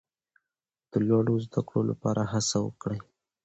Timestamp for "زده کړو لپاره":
1.45-2.21